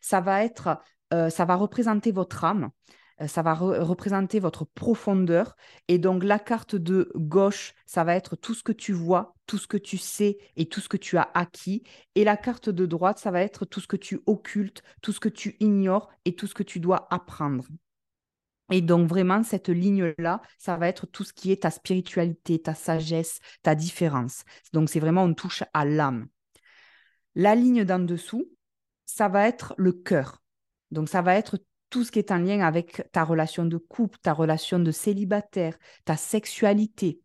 [0.00, 2.70] ça va être, ça va représenter votre âme.
[3.20, 5.56] Euh, ça va représenter votre profondeur.
[5.88, 9.58] Et donc la carte de gauche, ça va être tout ce que tu vois, tout
[9.58, 11.82] ce que tu sais et tout ce que tu as acquis.
[12.14, 15.20] Et la carte de droite, ça va être tout ce que tu occultes, tout ce
[15.20, 17.66] que tu ignores et tout ce que tu dois apprendre.
[18.72, 22.74] Et donc vraiment, cette ligne-là, ça va être tout ce qui est ta spiritualité, ta
[22.74, 24.44] sagesse, ta différence.
[24.72, 26.28] Donc c'est vraiment, on touche à l'âme.
[27.34, 28.48] La ligne d'en dessous,
[29.06, 30.40] ça va être le cœur.
[30.92, 31.58] Donc ça va être
[31.90, 35.76] tout ce qui est en lien avec ta relation de couple, ta relation de célibataire,
[36.04, 37.20] ta sexualité.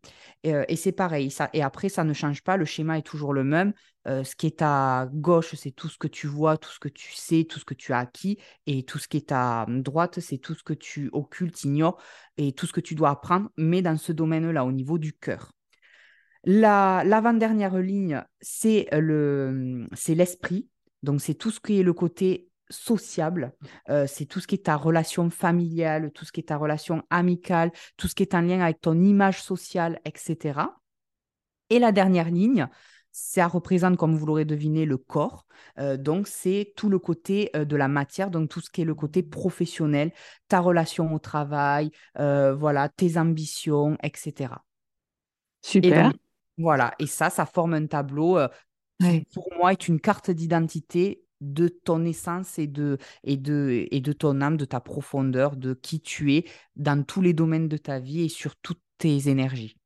[0.46, 1.32] Euh, et c'est pareil.
[1.52, 2.56] Et après, ça ne change pas.
[2.56, 3.72] Le schéma est toujours le même.
[4.08, 6.88] Euh, ce qui est à gauche, c'est tout ce que tu vois, tout ce que
[6.88, 8.38] tu sais, tout ce que tu as acquis.
[8.66, 12.00] Et tout ce qui est à droite, c'est tout ce que tu occultes, ignores
[12.36, 15.52] et tout ce que tu dois apprendre, mais dans ce domaine-là, au niveau du cœur.
[16.44, 20.68] L'avant-dernière ligne, c'est l'esprit.
[21.02, 23.52] Donc, c'est tout ce qui est le côté sociable.
[23.88, 27.02] Euh, c'est tout ce qui est ta relation familiale, tout ce qui est ta relation
[27.10, 30.60] amicale, tout ce qui est en lien avec ton image sociale, etc.
[31.70, 32.68] Et la dernière ligne,
[33.12, 35.46] ça représente, comme vous l'aurez deviné, le corps.
[35.78, 38.84] Euh, donc, c'est tout le côté euh, de la matière, donc tout ce qui est
[38.84, 40.12] le côté professionnel,
[40.48, 44.54] ta relation au travail, voilà, tes ambitions, etc.
[45.62, 46.12] Super.
[46.58, 48.38] voilà, et ça, ça forme un tableau
[49.00, 54.00] qui, pour moi, est une carte d'identité de ton essence et de, et, de, et
[54.00, 56.44] de ton âme, de ta profondeur, de qui tu es
[56.76, 59.76] dans tous les domaines de ta vie et sur toutes tes énergies.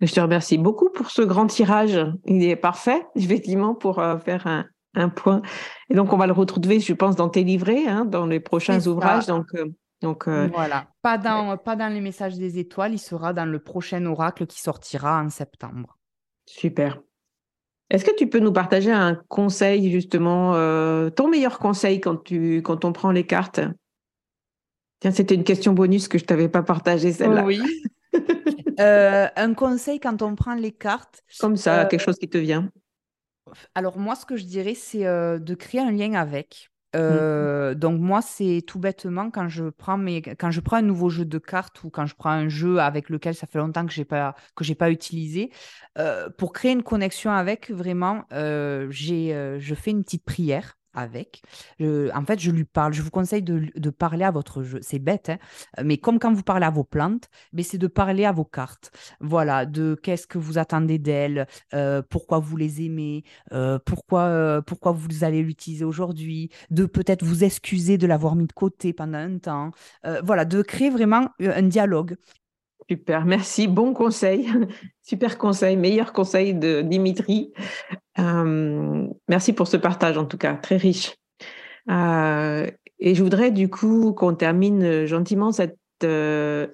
[0.00, 1.98] Je te remercie beaucoup pour ce grand tirage.
[2.26, 5.42] Il est parfait, effectivement, pour euh, faire un, un, point.
[5.88, 8.86] Et donc, on va le retrouver, je pense, dans tes livrets, hein, dans les prochains
[8.86, 9.26] ouvrages.
[9.26, 9.66] Donc, euh,
[10.02, 13.58] donc euh, voilà, pas dans, pas dans les messages des étoiles, il sera dans le
[13.58, 15.98] prochain oracle qui sortira en septembre.
[16.44, 17.00] Super.
[17.90, 22.62] Est-ce que tu peux nous partager un conseil, justement, euh, ton meilleur conseil quand, tu,
[22.62, 23.60] quand on prend les cartes?
[25.00, 27.44] Tiens, c'était une question bonus que je ne t'avais pas partagée, celle-là.
[27.44, 27.60] Oui.
[28.80, 31.22] Euh, un conseil quand on prend les cartes.
[31.38, 32.70] Comme ça, euh, quelque chose qui te vient.
[33.76, 36.72] Alors, moi, ce que je dirais, c'est de créer un lien avec.
[36.94, 41.08] Euh, donc moi, c'est tout bêtement quand je prends mes, quand je prends un nouveau
[41.08, 43.92] jeu de cartes ou quand je prends un jeu avec lequel ça fait longtemps que
[43.92, 45.50] j'ai pas que j'ai pas utilisé,
[45.98, 51.42] euh, pour créer une connexion avec, vraiment, euh, j'ai, je fais une petite prière avec.
[51.80, 52.92] en fait, je lui parle.
[52.92, 54.78] Je vous conseille de, parler à votre jeu.
[54.82, 55.38] C'est bête, hein
[55.82, 58.90] mais comme quand vous parlez à vos plantes, mais c'est de parler à vos cartes.
[59.20, 64.60] Voilà, de qu'est-ce que vous attendez d'elles, euh, pourquoi vous les aimez, euh, pourquoi, euh,
[64.62, 69.18] pourquoi vous allez l'utiliser aujourd'hui, de peut-être vous excuser de l'avoir mis de côté pendant
[69.18, 69.70] un temps.
[70.22, 72.16] voilà, de créer vraiment un dialogue.
[72.88, 73.66] Super, merci.
[73.66, 74.48] Bon conseil.
[75.02, 77.52] Super conseil, meilleur conseil de Dimitri.
[79.28, 81.14] merci pour ce partage en tout cas, très riche.
[81.88, 85.78] et je voudrais du coup qu'on termine gentiment cet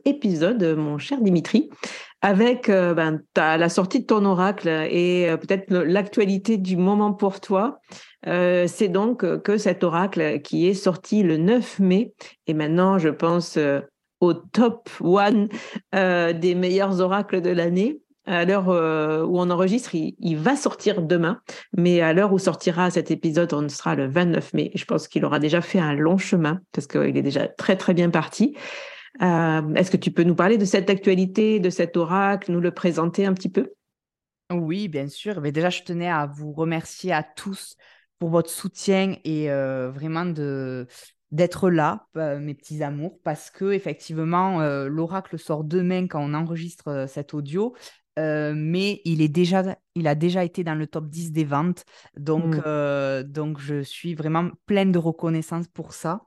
[0.04, 1.70] épisode, mon cher Dimitri,
[2.22, 7.80] avec ben, la sortie de ton oracle et peut-être l'actualité du moment pour toi.
[8.24, 12.14] c'est donc que cet oracle qui est sorti le 9 mai,
[12.46, 13.58] et maintenant je pense
[14.20, 15.48] au top one
[15.82, 21.40] des meilleurs oracles de l'année, à l'heure où on enregistre, il, va sortir demain,
[21.76, 24.70] mais à l'heure où sortira cet épisode, on sera le 29 mai.
[24.74, 27.94] Je pense qu'il aura déjà fait un long chemin parce qu'il est déjà très très
[27.94, 28.54] bien parti.
[29.22, 32.70] Euh, est-ce que tu peux nous parler de cette actualité, de cet oracle, nous le
[32.70, 33.72] présenter un petit peu?
[34.50, 35.40] Oui, bien sûr.
[35.40, 37.76] Mais déjà, je tenais à vous remercier à tous
[38.18, 40.86] pour votre soutien et euh, vraiment de
[41.32, 47.06] d'être là, euh, mes petits amours, parce que effectivement, l'oracle sort demain quand on enregistre
[47.08, 47.74] cet audio.
[48.16, 51.84] mais il, est déjà, il a déjà été dans le top 10 des ventes.
[52.16, 53.22] Donc, mmh.
[53.22, 56.22] donc je suis vraiment pleine de reconnaissance pour ça.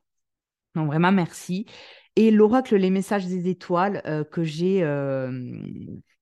[0.76, 1.68] Donc, vraiment, merci.
[2.16, 5.52] Et l'oracle Les messages des étoiles euh, que j'ai, euh,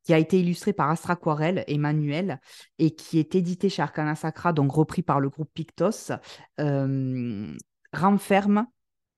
[0.03, 2.39] qui a été illustré par Astra Aquarelle, Emmanuel,
[2.79, 6.11] et qui est édité chez Arcana Sacra, donc repris par le groupe Pictos,
[6.59, 7.53] euh,
[7.93, 8.67] renferme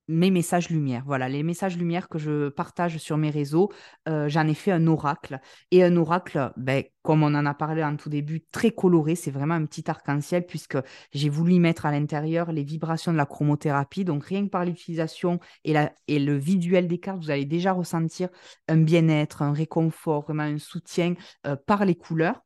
[0.07, 1.03] mes messages lumière.
[1.05, 3.71] Voilà, les messages lumière que je partage sur mes réseaux,
[4.09, 5.39] euh, j'en ai fait un oracle.
[5.71, 9.15] Et un oracle, ben, comme on en a parlé en tout début, très coloré.
[9.15, 10.77] C'est vraiment un petit arc-en-ciel puisque
[11.13, 14.03] j'ai voulu mettre à l'intérieur les vibrations de la chromothérapie.
[14.03, 15.73] Donc rien que par l'utilisation et,
[16.07, 18.29] et le visuel des cartes, vous allez déjà ressentir
[18.67, 21.15] un bien-être, un réconfort, vraiment un soutien
[21.47, 22.41] euh, par les couleurs.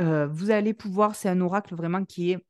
[0.00, 2.47] Euh, vous allez pouvoir, c'est un oracle vraiment qui est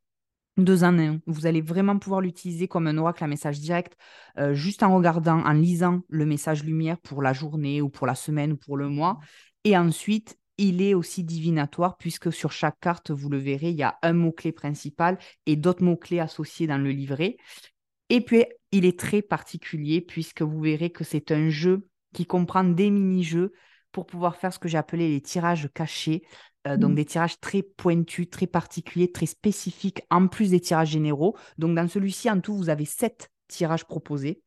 [0.64, 1.20] deux années.
[1.26, 3.96] Vous allez vraiment pouvoir l'utiliser comme un oracle à message direct,
[4.38, 8.14] euh, juste en regardant, en lisant le message lumière pour la journée ou pour la
[8.14, 9.18] semaine ou pour le mois.
[9.64, 13.82] Et ensuite, il est aussi divinatoire puisque sur chaque carte, vous le verrez, il y
[13.82, 17.36] a un mot-clé principal et d'autres mots-clés associés dans le livret.
[18.10, 22.64] Et puis, il est très particulier puisque vous verrez que c'est un jeu qui comprend
[22.64, 23.52] des mini-jeux
[23.92, 26.22] pour pouvoir faire ce que j'ai appelé les tirages cachés.
[26.66, 26.94] Euh, donc mmh.
[26.96, 31.36] des tirages très pointus, très particuliers, très spécifiques, en plus des tirages généraux.
[31.56, 34.42] Donc dans celui-ci, en tout, vous avez sept tirages proposés.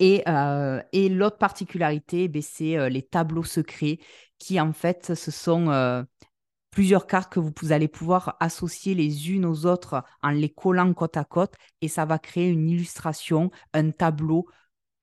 [0.00, 3.98] Et, euh, et l'autre particularité, eh c'est euh, les tableaux secrets
[4.38, 6.04] qui, en fait, ce sont
[6.70, 11.16] plusieurs cartes que vous allez pouvoir associer les unes aux autres en les collant côte
[11.16, 11.54] à côte.
[11.80, 14.46] Et ça va créer une illustration, un tableau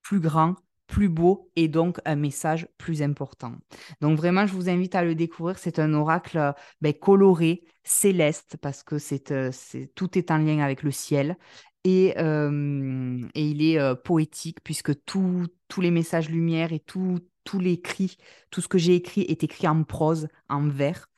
[0.04, 0.56] plus grand,
[0.94, 3.56] plus beau et donc un message plus important.
[4.00, 5.58] Donc vraiment, je vous invite à le découvrir.
[5.58, 6.52] C'est un oracle euh,
[6.82, 8.98] ben, coloré, céleste, parce que
[9.32, 11.36] euh, c'est, tout est en lien avec le ciel.
[11.84, 15.48] Et, euh, il est poétique, puisque tous
[15.80, 17.20] les messages lumière et tous
[17.60, 18.18] les cris,
[18.52, 21.10] tout ce que j'ai écrit est écrit en prose, en vers,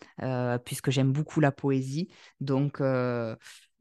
[0.64, 2.08] puisque j'aime beaucoup la poésie.
[2.40, 2.82] Donc,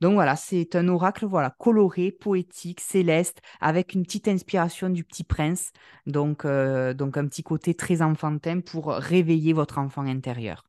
[0.04, 5.24] donc voilà, c'est un oracle voilà coloré, poétique, céleste, avec une petite inspiration du Petit
[5.24, 5.70] Prince.
[6.04, 10.66] Donc, euh, donc un petit côté très enfantin pour réveiller votre enfant intérieur.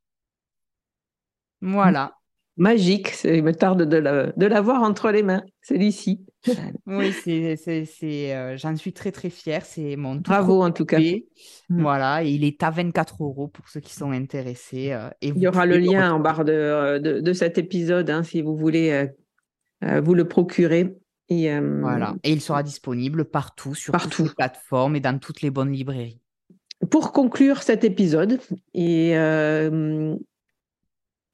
[1.60, 2.14] Voilà.
[2.56, 6.24] Magique, il me tarde de l'avoir entre les mains, celui-ci.
[6.86, 9.66] oui, c'est, euh, j'en suis très très fière.
[9.66, 10.98] C'est mon Bravo en tout cas.
[10.98, 11.82] Mm.
[11.82, 14.92] Voilà, il est à 24 euros pour ceux qui sont intéressés.
[14.92, 18.40] Euh, et il y aura le lien en barre de, de, cet épisode hein, si
[18.40, 19.06] vous voulez euh,
[20.00, 20.96] vous le procurez.
[21.28, 22.14] Et, euh, voilà.
[22.22, 26.20] Et il sera disponible partout, sur toutes les plateformes et dans toutes les bonnes librairies.
[26.90, 28.38] Pour conclure cet épisode,
[28.74, 30.14] et euh,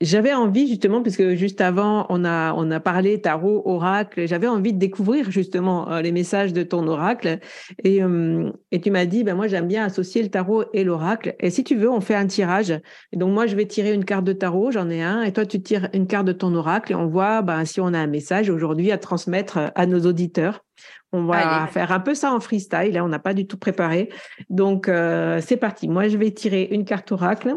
[0.02, 4.72] j'avais envie justement, puisque juste avant, on a, on a parlé tarot, oracle, j'avais envie
[4.72, 7.38] de découvrir justement euh, les messages de ton oracle.
[7.84, 11.34] Et, euh, et tu m'as dit, ben moi j'aime bien associer le tarot et l'oracle.
[11.40, 12.72] Et si tu veux, on fait un tirage.
[13.12, 15.46] Et donc moi, je vais tirer une carte de tarot, j'en ai un, et toi,
[15.46, 18.06] tu tires une carte de ton oracle, et on voit ben, si on a un
[18.06, 20.64] message aujourd'hui à transmettre à nos auditeurs.
[21.12, 24.08] On va faire un peu ça en freestyle, là, on n'a pas du tout préparé.
[24.48, 25.86] Donc, euh, c'est parti.
[25.86, 27.54] Moi, je vais tirer une carte oracle.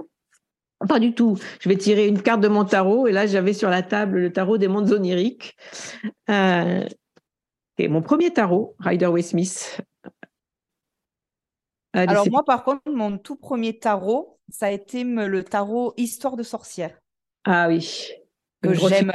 [0.87, 1.37] Pas du tout.
[1.59, 4.31] Je vais tirer une carte de mon tarot et là j'avais sur la table le
[4.31, 5.55] tarot des mondes oniriques.
[6.29, 6.87] Euh,
[7.77, 9.81] et mon premier tarot, Rider Waite Smith.
[11.93, 16.43] Alors moi par contre, mon tout premier tarot, ça a été le tarot Histoire de
[16.43, 16.97] sorcière.
[17.45, 18.11] Ah oui.
[18.61, 19.11] Que j'aime,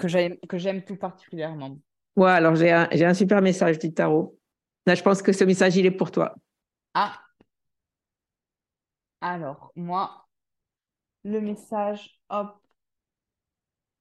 [0.00, 1.78] que j'aime, que j'aime tout particulièrement.
[2.16, 4.36] Ouais, alors j'ai un, j'ai un super message du tarot.
[4.86, 6.34] Là, je pense que ce message, il est pour toi.
[6.94, 7.18] Ah.
[9.20, 10.26] Alors, moi,
[11.24, 12.20] le message.
[12.28, 12.56] Hop.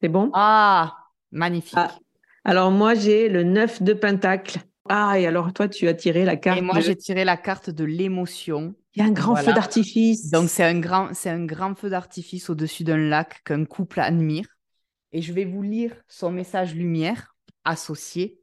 [0.01, 0.29] C'est bon?
[0.33, 0.95] Ah,
[1.31, 1.73] magnifique.
[1.75, 1.97] Ah.
[2.43, 4.59] Alors moi, j'ai le 9 de Pentacle.
[4.87, 6.57] Ah, et alors toi, tu as tiré la carte.
[6.57, 8.73] Et moi, j'ai tiré la carte de l'émotion.
[8.95, 10.31] Il y a un grand feu d'artifice.
[10.31, 14.47] Donc, c'est un, grand, c'est un grand feu d'artifice au-dessus d'un lac qu'un couple admire.
[15.11, 18.41] Et je vais vous lire son message lumière associé.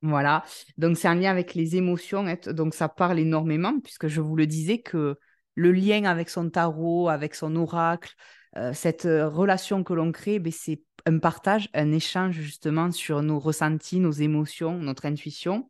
[0.00, 0.42] Voilà.
[0.78, 2.24] Donc, c'est un lien avec les émotions.
[2.46, 5.16] Donc, ça parle énormément, puisque je vous le disais que
[5.54, 8.14] le lien avec son tarot, avec son oracle,
[8.56, 13.22] euh, cette euh, relation que l'on crée, ben, c'est un partage, un échange justement sur
[13.22, 15.68] nos ressentis, nos émotions, notre intuition.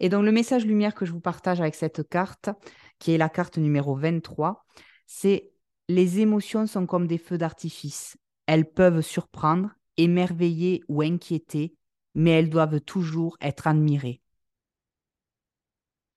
[0.00, 2.50] Et donc, le message lumière que je vous partage avec cette carte,
[2.98, 4.64] qui est la carte numéro 23,
[5.06, 5.50] c'est
[5.88, 8.16] les émotions sont comme des feux d'artifice.
[8.46, 11.74] Elles peuvent surprendre, émerveiller ou inquiéter,
[12.14, 14.20] mais elles doivent toujours être admirées.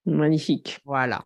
[0.05, 0.79] Magnifique.
[0.85, 1.23] Voilà.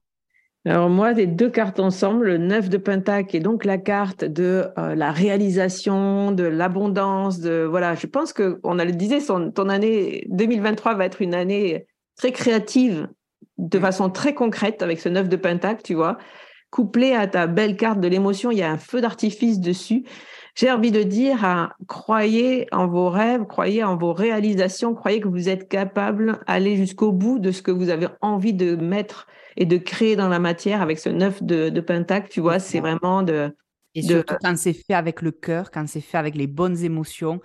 [0.67, 4.65] Alors moi, les deux cartes ensemble, le 9 de Pentacle et donc la carte de
[4.77, 9.69] euh, la réalisation, de l'abondance, de voilà, je pense que on a le disait, ton
[9.69, 11.87] année 2023 va être une année
[12.17, 13.07] très créative,
[13.57, 13.81] de mm.
[13.81, 16.17] façon très concrète avec ce 9 de Pentacle, tu vois,
[16.69, 20.03] couplé à ta belle carte de l'émotion, il y a un feu d'artifice dessus.
[20.53, 25.29] J'ai envie de dire, hein, croyez en vos rêves, croyez en vos réalisations, croyez que
[25.29, 29.27] vous êtes capable d'aller jusqu'au bout de ce que vous avez envie de mettre
[29.57, 32.79] et de créer dans la matière avec ce neuf de, de Pentacle, tu vois, c'est
[32.79, 33.53] vraiment de...
[33.95, 37.41] Et surtout quand c'est fait avec le cœur, quand c'est fait avec les bonnes émotions,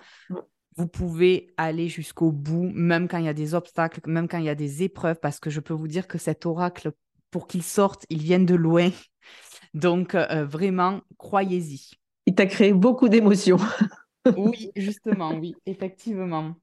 [0.77, 4.45] vous pouvez aller jusqu'au bout, même quand il y a des obstacles, même quand il
[4.45, 6.91] y a des épreuves, parce que je peux vous dire que cet oracle,
[7.31, 8.91] pour qu'il sorte, il vient de loin.
[9.73, 11.89] Donc, euh, vraiment, croyez-y.
[12.27, 13.57] Il t'a créé beaucoup d'émotions.
[14.37, 16.55] oui, justement, oui, effectivement.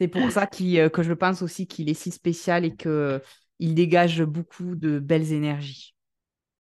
[0.00, 3.22] C'est pour ça euh, que je pense aussi qu'il est si spécial et que
[3.58, 5.94] il dégage beaucoup de belles énergies.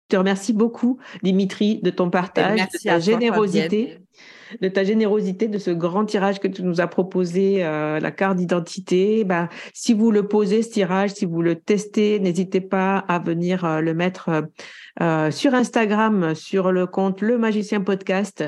[0.09, 3.99] Je te remercie beaucoup, Dimitri, de ton partage, de ta générosité,
[4.61, 8.38] de ta générosité, de ce grand tirage que tu nous as proposé, euh, la carte
[8.38, 9.25] d'identité.
[9.25, 13.65] Bah, si vous le posez, ce tirage, si vous le testez, n'hésitez pas à venir
[13.65, 14.45] euh, le mettre
[15.01, 18.45] euh, sur Instagram, sur le compte Le Magicien Podcast.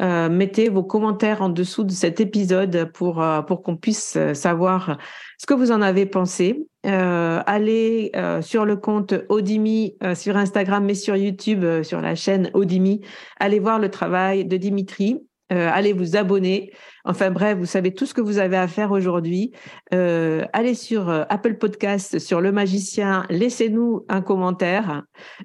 [0.00, 4.98] mettez vos commentaires en dessous de cet épisode pour, pour qu'on puisse savoir
[5.36, 6.66] ce que vous en avez pensé.
[6.84, 12.14] Euh, allez euh, sur le compte Odimi euh, sur Instagram, mais sur YouTube, sur la
[12.14, 13.02] chaîne Odimi.
[13.38, 15.20] Allez voir le travail de Dimitri.
[15.50, 16.72] allez vous abonner.
[17.04, 19.52] Enfin bref, vous savez tout ce que vous avez à faire aujourd'hui.
[19.90, 23.24] allez sur Apple Podcast, sur Le Magicien.
[23.30, 25.02] Laissez-nous un commentaire.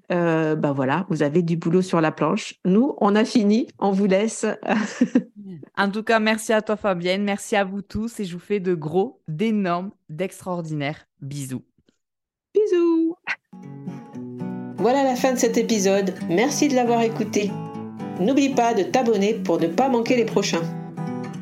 [0.10, 2.56] ben voilà, vous avez du boulot sur la planche.
[2.66, 3.68] Nous, on a fini.
[3.80, 4.46] On vous laisse.
[5.78, 8.60] En tout cas, merci à toi Fabienne, merci à vous tous et je vous fais
[8.60, 11.64] de gros, d'énormes, d'extraordinaires bisous.
[12.54, 13.16] Bisous
[14.78, 17.52] Voilà la fin de cet épisode, merci de l'avoir écouté.
[18.20, 20.64] N'oublie pas de t'abonner pour ne pas manquer les prochains.